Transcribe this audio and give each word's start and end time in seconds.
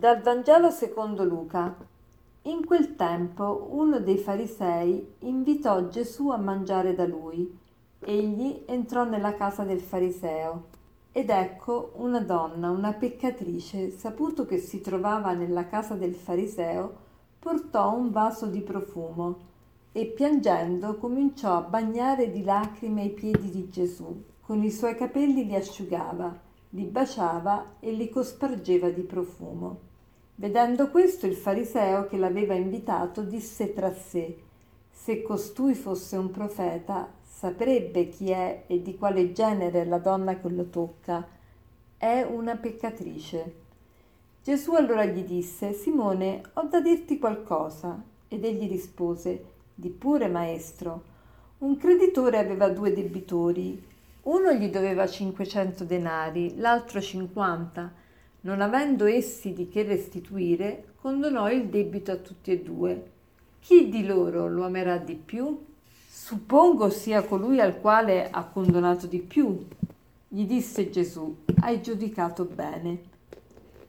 Dal 0.00 0.22
Vangelo 0.22 0.70
secondo 0.70 1.24
Luca. 1.24 1.76
In 2.44 2.64
quel 2.64 2.96
tempo 2.96 3.68
uno 3.72 4.00
dei 4.00 4.16
farisei 4.16 5.16
invitò 5.18 5.88
Gesù 5.88 6.30
a 6.30 6.38
mangiare 6.38 6.94
da 6.94 7.06
lui. 7.06 7.58
Egli 7.98 8.62
entrò 8.64 9.04
nella 9.04 9.34
casa 9.34 9.62
del 9.62 9.82
fariseo. 9.82 10.68
Ed 11.12 11.28
ecco 11.28 11.92
una 11.96 12.20
donna, 12.20 12.70
una 12.70 12.94
peccatrice, 12.94 13.90
saputo 13.90 14.46
che 14.46 14.56
si 14.56 14.80
trovava 14.80 15.34
nella 15.34 15.66
casa 15.66 15.96
del 15.96 16.14
fariseo, 16.14 16.96
portò 17.38 17.94
un 17.94 18.10
vaso 18.10 18.46
di 18.46 18.62
profumo 18.62 19.36
e 19.92 20.06
piangendo 20.06 20.96
cominciò 20.96 21.58
a 21.58 21.60
bagnare 21.60 22.30
di 22.30 22.42
lacrime 22.42 23.02
i 23.02 23.10
piedi 23.10 23.50
di 23.50 23.68
Gesù, 23.68 24.24
con 24.40 24.64
i 24.64 24.70
suoi 24.70 24.96
capelli 24.96 25.44
li 25.44 25.56
asciugava 25.56 26.48
li 26.70 26.84
baciava 26.84 27.74
e 27.80 27.92
li 27.92 28.08
cospargeva 28.08 28.90
di 28.90 29.02
profumo. 29.02 29.88
Vedendo 30.36 30.88
questo, 30.88 31.26
il 31.26 31.34
fariseo 31.34 32.06
che 32.06 32.16
l'aveva 32.16 32.54
invitato 32.54 33.22
disse 33.22 33.74
tra 33.74 33.92
sé, 33.92 34.38
se 34.90 35.22
costui 35.22 35.74
fosse 35.74 36.16
un 36.16 36.30
profeta, 36.30 37.10
saprebbe 37.22 38.08
chi 38.08 38.30
è 38.30 38.64
e 38.66 38.82
di 38.82 38.96
quale 38.96 39.32
genere 39.32 39.84
la 39.84 39.98
donna 39.98 40.38
che 40.38 40.48
lo 40.48 40.64
tocca. 40.64 41.26
È 41.96 42.22
una 42.22 42.56
peccatrice. 42.56 43.54
Gesù 44.42 44.74
allora 44.74 45.04
gli 45.04 45.22
disse, 45.24 45.72
Simone, 45.72 46.42
ho 46.54 46.62
da 46.64 46.80
dirti 46.80 47.18
qualcosa. 47.18 47.98
Ed 48.28 48.44
egli 48.44 48.68
rispose, 48.68 49.44
di 49.74 49.88
pure, 49.88 50.28
maestro. 50.28 51.02
Un 51.58 51.76
creditore 51.76 52.38
aveva 52.38 52.68
due 52.68 52.92
debitori. 52.92 53.82
Uno 54.22 54.52
gli 54.52 54.68
doveva 54.68 55.06
500 55.06 55.84
denari, 55.84 56.58
l'altro 56.58 57.00
50. 57.00 57.92
Non 58.42 58.60
avendo 58.60 59.06
essi 59.06 59.54
di 59.54 59.68
che 59.68 59.82
restituire, 59.82 60.92
condonò 61.00 61.50
il 61.50 61.68
debito 61.68 62.12
a 62.12 62.16
tutti 62.16 62.50
e 62.50 62.60
due. 62.60 63.10
Chi 63.60 63.88
di 63.88 64.04
loro 64.04 64.46
lo 64.46 64.64
amerà 64.64 64.98
di 64.98 65.14
più? 65.14 65.64
Suppongo 66.06 66.90
sia 66.90 67.22
colui 67.22 67.60
al 67.60 67.80
quale 67.80 68.28
ha 68.30 68.44
condonato 68.44 69.06
di 69.06 69.20
più. 69.20 69.66
Gli 70.28 70.44
disse 70.44 70.90
Gesù, 70.90 71.44
hai 71.62 71.80
giudicato 71.80 72.44
bene. 72.44 73.00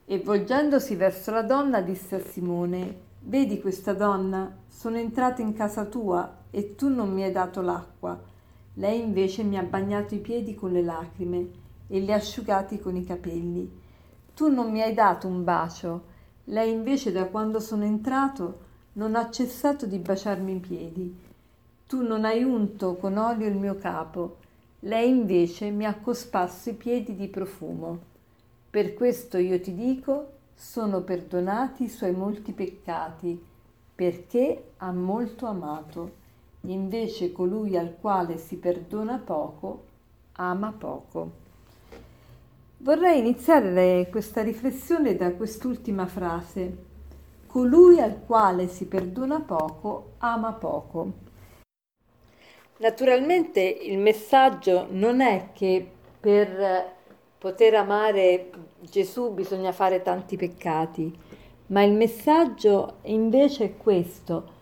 E 0.05 0.19
volgendosi 0.19 0.95
verso 0.95 1.31
la 1.31 1.43
donna 1.43 1.81
disse 1.81 2.15
a 2.15 2.19
Simone, 2.19 2.99
vedi 3.19 3.59
questa 3.59 3.93
donna? 3.93 4.59
Sono 4.67 4.97
entrata 4.97 5.41
in 5.41 5.53
casa 5.53 5.83
tua 5.83 6.37
e 6.49 6.75
tu 6.75 6.87
non 6.87 7.11
mi 7.13 7.23
hai 7.23 7.31
dato 7.33 7.61
l'acqua 7.61 8.29
lei 8.75 9.01
invece 9.01 9.43
mi 9.43 9.57
ha 9.57 9.63
bagnato 9.63 10.15
i 10.15 10.19
piedi 10.19 10.55
con 10.55 10.71
le 10.71 10.81
lacrime 10.81 11.49
e 11.87 11.99
li 11.99 12.11
ha 12.11 12.15
asciugati 12.15 12.79
con 12.79 12.95
i 12.95 13.03
capelli. 13.03 13.69
Tu 14.33 14.49
non 14.49 14.71
mi 14.71 14.81
hai 14.81 14.93
dato 14.93 15.27
un 15.27 15.43
bacio. 15.43 16.09
Lei 16.45 16.71
invece 16.71 17.11
da 17.11 17.25
quando 17.25 17.59
sono 17.59 17.83
entrato 17.83 18.69
non 18.93 19.15
ha 19.15 19.29
cessato 19.29 19.85
di 19.85 19.97
baciarmi 19.97 20.55
i 20.55 20.59
piedi. 20.59 21.19
Tu 21.85 22.01
non 22.01 22.23
hai 22.23 22.43
unto 22.43 22.95
con 22.95 23.17
olio 23.17 23.47
il 23.47 23.55
mio 23.55 23.77
capo. 23.77 24.37
Lei 24.79 25.09
invece 25.09 25.69
mi 25.69 25.85
ha 25.85 25.95
cosparso 25.95 26.69
i 26.69 26.73
piedi 26.73 27.15
di 27.15 27.27
profumo. 27.27 27.99
Per 28.69 28.93
questo 28.93 29.37
io 29.37 29.59
ti 29.59 29.75
dico, 29.75 30.31
sono 30.55 31.01
perdonati 31.01 31.83
i 31.83 31.89
suoi 31.89 32.13
molti 32.13 32.53
peccati, 32.53 33.39
perché 33.93 34.71
ha 34.77 34.91
molto 34.91 35.45
amato. 35.45 36.19
Invece 36.65 37.31
colui 37.31 37.75
al 37.75 37.95
quale 37.99 38.37
si 38.37 38.57
perdona 38.57 39.17
poco, 39.17 39.85
ama 40.33 40.71
poco. 40.77 41.31
Vorrei 42.77 43.17
iniziare 43.17 44.07
questa 44.11 44.43
riflessione 44.43 45.15
da 45.15 45.31
quest'ultima 45.33 46.05
frase. 46.05 46.89
Colui 47.47 47.99
al 47.99 48.21
quale 48.25 48.67
si 48.67 48.85
perdona 48.85 49.39
poco, 49.39 50.13
ama 50.19 50.53
poco. 50.53 51.11
Naturalmente 52.77 53.59
il 53.61 53.97
messaggio 53.97 54.87
non 54.91 55.21
è 55.21 55.49
che 55.53 55.87
per 56.19 56.93
poter 57.37 57.73
amare 57.73 58.51
Gesù 58.81 59.33
bisogna 59.33 59.71
fare 59.71 60.03
tanti 60.03 60.37
peccati, 60.37 61.15
ma 61.67 61.81
il 61.83 61.93
messaggio 61.93 62.97
invece 63.03 63.65
è 63.65 63.77
questo 63.77 64.59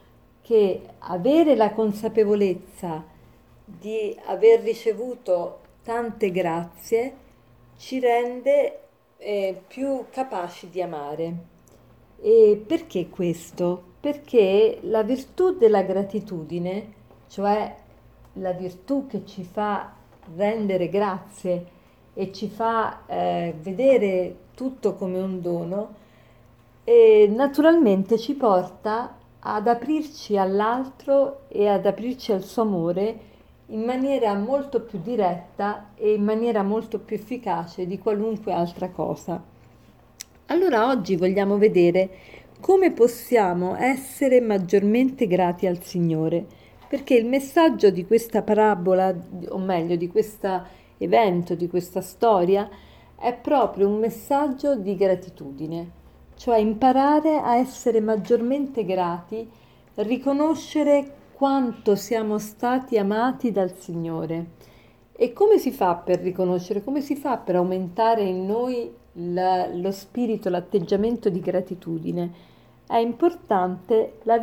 che 0.50 0.82
avere 0.98 1.56
la 1.56 1.74
consapevolezza 1.74 3.06
di 3.64 4.18
aver 4.26 4.62
ricevuto 4.62 5.60
tante 5.84 6.32
grazie 6.32 7.14
ci 7.78 8.00
rende 8.00 8.80
eh, 9.18 9.62
più 9.68 10.06
capaci 10.10 10.68
di 10.72 10.82
amare. 10.82 11.34
E 12.20 12.64
perché 12.66 13.10
questo? 13.10 13.80
Perché 14.00 14.80
la 14.82 15.04
virtù 15.04 15.56
della 15.56 15.84
gratitudine, 15.84 16.94
cioè 17.28 17.76
la 18.34 18.52
virtù 18.54 19.06
che 19.06 19.24
ci 19.28 19.44
fa 19.44 19.94
rendere 20.36 20.90
grazie 20.90 21.66
e 22.16 22.32
ci 22.34 22.48
fa 22.48 23.06
eh, 23.06 23.54
vedere 23.62 24.36
tutto 24.56 24.96
come 24.96 25.20
un 25.20 25.42
dono, 25.42 25.94
eh, 26.86 27.30
naturalmente 27.32 28.18
ci 28.18 28.34
porta 28.34 29.19
ad 29.42 29.68
aprirci 29.68 30.38
all'altro 30.38 31.44
e 31.48 31.68
ad 31.68 31.86
aprirci 31.86 32.32
al 32.32 32.44
suo 32.44 32.64
amore 32.64 33.28
in 33.68 33.84
maniera 33.84 34.34
molto 34.34 34.82
più 34.82 35.00
diretta 35.02 35.92
e 35.96 36.14
in 36.14 36.24
maniera 36.24 36.64
molto 36.64 37.00
più 37.00 37.16
efficace 37.16 37.86
di 37.86 38.00
qualunque 38.00 38.52
altra 38.52 38.90
cosa. 38.90 39.42
Allora 40.48 40.88
oggi 40.88 41.16
vogliamo 41.16 41.58
vedere 41.58 42.10
come 42.60 42.92
possiamo 42.92 43.76
essere 43.76 44.42
maggiormente 44.42 45.28
grati 45.28 45.68
al 45.68 45.82
Signore, 45.82 46.46
perché 46.90 47.14
il 47.14 47.26
messaggio 47.26 47.92
di 47.92 48.06
questa 48.06 48.42
parabola, 48.42 49.16
o 49.50 49.58
meglio 49.60 49.96
di 49.96 50.10
questo 50.10 50.66
evento, 50.98 51.54
di 51.54 51.70
questa 51.70 52.02
storia, 52.02 52.68
è 53.16 53.34
proprio 53.36 53.88
un 53.88 54.00
messaggio 54.00 54.76
di 54.76 54.96
gratitudine 54.96 55.98
cioè 56.40 56.58
imparare 56.58 57.38
a 57.38 57.58
essere 57.58 58.00
maggiormente 58.00 58.86
grati, 58.86 59.46
riconoscere 59.96 61.16
quanto 61.34 61.98
siamo 61.98 62.38
stati 62.38 62.98
amati 62.98 63.52
dal 63.52 63.76
Signore. 63.76 64.46
E 65.12 65.34
come 65.34 65.58
si 65.58 65.74
fa 65.74 65.96
per 65.96 66.22
riconoscere, 66.22 66.82
come 66.82 67.02
si 67.02 67.18
fa 67.18 67.36
per 67.36 67.58
aumentare 67.58 68.22
in 68.22 68.46
noi 68.46 68.90
la, 69.12 69.68
lo 69.68 69.92
spirito, 69.92 70.50
l'atteggiamento 70.50 71.28
di 71.28 71.42
gratitudine? 71.42 72.32
È 72.88 72.96
importante 72.96 74.20
la, 74.24 74.42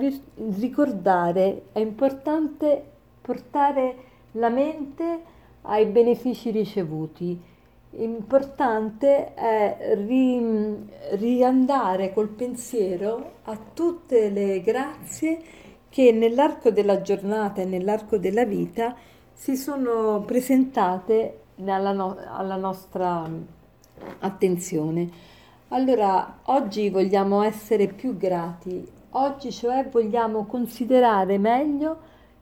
ricordare, 0.58 1.62
è 1.72 1.78
importante 1.78 2.84
portare 3.22 3.96
la 4.32 4.50
mente 4.50 5.20
ai 5.62 5.86
benefici 5.86 6.50
ricevuti 6.50 7.54
importante 7.90 9.34
è 9.34 9.94
ri, 9.96 10.88
riandare 11.12 12.12
col 12.12 12.28
pensiero 12.28 13.32
a 13.44 13.58
tutte 13.72 14.28
le 14.28 14.60
grazie 14.60 15.40
che 15.88 16.12
nell'arco 16.12 16.70
della 16.70 17.00
giornata 17.00 17.62
e 17.62 17.64
nell'arco 17.64 18.18
della 18.18 18.44
vita 18.44 18.94
si 19.32 19.56
sono 19.56 20.22
presentate 20.26 21.40
alla, 21.64 21.92
no, 21.92 22.16
alla 22.28 22.56
nostra 22.56 23.28
attenzione. 24.18 25.08
Allora, 25.68 26.40
oggi 26.44 26.90
vogliamo 26.90 27.42
essere 27.42 27.88
più 27.88 28.16
grati, 28.16 28.86
oggi 29.10 29.50
cioè 29.50 29.88
vogliamo 29.88 30.44
considerare 30.44 31.38
meglio 31.38 31.98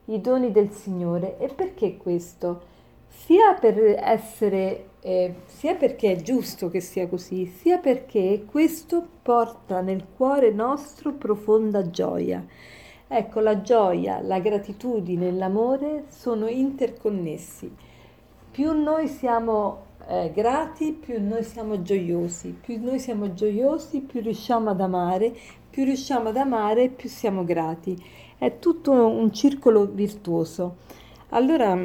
i 0.07 0.21
doni 0.21 0.51
del 0.51 0.71
Signore. 0.71 1.39
E 1.39 1.49
perché 1.49 1.97
questo? 1.97 2.73
Sia 3.17 3.55
per 3.55 3.79
essere 3.99 4.93
eh, 5.07 5.35
sia 5.45 5.75
perché 5.75 6.13
è 6.13 6.17
giusto 6.17 6.71
che 6.71 6.81
sia 6.81 7.07
così, 7.07 7.45
sia 7.45 7.77
perché 7.77 8.47
questo 8.51 9.07
porta 9.21 9.83
nel 9.83 10.07
cuore 10.17 10.51
nostro 10.51 11.13
profonda 11.13 11.91
gioia. 11.91 12.43
Ecco, 13.07 13.41
la 13.41 13.61
gioia, 13.61 14.23
la 14.23 14.41
gratitudine 14.41 15.31
l'amore 15.31 16.05
sono 16.09 16.49
interconnessi. 16.49 17.71
Più 18.51 18.73
noi 18.73 19.07
siamo 19.09 19.83
eh, 20.09 20.33
grati, 20.35 20.93
più 20.93 21.21
noi 21.21 21.43
siamo 21.43 21.83
gioiosi. 21.83 22.57
Più 22.59 22.81
noi 22.83 22.99
siamo 22.99 23.35
gioiosi, 23.35 24.01
più 24.01 24.23
riusciamo 24.23 24.71
ad 24.71 24.81
amare. 24.81 25.37
Più 25.69 25.85
riusciamo 25.85 26.31
ad 26.31 26.37
amare, 26.39 26.89
più 26.89 27.11
siamo 27.11 27.45
grati. 27.45 27.95
È 28.39 28.59
tutto 28.59 28.93
un 28.93 29.31
circolo 29.35 29.85
virtuoso. 29.85 30.77
Allora, 31.31 31.77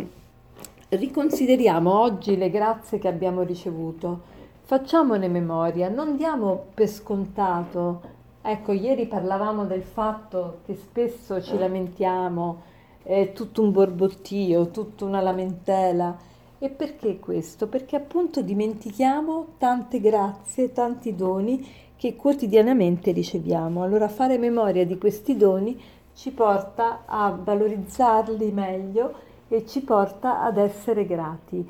riconsideriamo 0.89 1.99
oggi 1.99 2.35
le 2.35 2.49
grazie 2.49 2.97
che 2.97 3.07
abbiamo 3.07 3.43
ricevuto, 3.43 4.21
facciamone 4.63 5.27
memoria, 5.27 5.87
non 5.87 6.15
diamo 6.15 6.65
per 6.73 6.87
scontato. 6.87 8.01
Ecco, 8.41 8.71
ieri 8.71 9.05
parlavamo 9.05 9.65
del 9.65 9.83
fatto 9.83 10.59
che 10.65 10.75
spesso 10.75 11.41
ci 11.41 11.57
lamentiamo, 11.57 12.61
è 13.03 13.33
tutto 13.33 13.61
un 13.61 13.71
borbottio, 13.71 14.69
tutta 14.69 15.05
una 15.05 15.21
lamentela. 15.21 16.17
E 16.57 16.69
perché 16.69 17.19
questo? 17.19 17.67
Perché 17.67 17.95
appunto 17.95 18.41
dimentichiamo 18.41 19.53
tante 19.57 19.99
grazie, 20.01 20.73
tanti 20.73 21.15
doni 21.15 21.65
che 21.95 22.15
quotidianamente 22.15 23.11
riceviamo. 23.11 23.83
Allora 23.83 24.07
fare 24.07 24.37
memoria 24.37 24.85
di 24.85 24.97
questi 24.97 25.37
doni 25.37 25.79
ci 26.13 26.31
porta 26.31 27.03
a 27.05 27.29
valorizzarli 27.31 28.51
meglio 28.51 29.27
e 29.49 29.65
ci 29.65 29.81
porta 29.81 30.41
ad 30.41 30.57
essere 30.57 31.05
grati. 31.05 31.67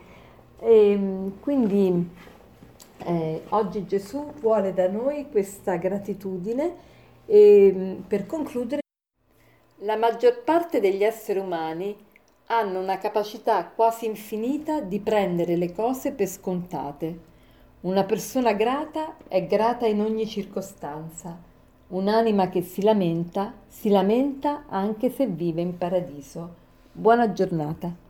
E 0.60 0.92
ehm, 0.92 1.40
quindi 1.40 2.10
eh, 3.06 3.44
oggi 3.50 3.86
Gesù 3.86 4.34
vuole 4.40 4.74
da 4.74 4.90
noi 4.90 5.30
questa 5.32 5.78
gratitudine 5.78 6.76
e 7.26 7.68
ehm, 7.68 8.04
per 8.08 8.26
concludere 8.26 8.82
la 9.84 9.96
maggior 9.96 10.44
parte 10.44 10.82
degli 10.82 11.04
esseri 11.04 11.40
umani 11.40 11.96
hanno 12.48 12.80
una 12.80 12.98
capacità 12.98 13.66
quasi 13.66 14.06
infinita 14.06 14.82
di 14.82 15.00
prendere 15.00 15.56
le 15.56 15.72
cose 15.72 16.12
per 16.12 16.28
scontate. 16.28 17.28
Una 17.82 18.04
persona 18.04 18.52
grata 18.54 19.16
è 19.28 19.46
grata 19.46 19.86
in 19.86 20.02
ogni 20.02 20.28
circostanza. 20.28 21.38
Un'anima 21.90 22.50
che 22.50 22.62
si 22.62 22.82
lamenta, 22.84 23.54
si 23.68 23.90
lamenta 23.90 24.66
anche 24.68 25.10
se 25.10 25.28
vive 25.28 25.62
in 25.62 25.78
paradiso. 25.78 26.68
Buona 27.00 27.32
giornata. 27.32 28.09